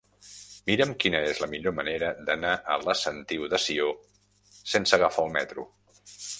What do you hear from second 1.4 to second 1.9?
la millor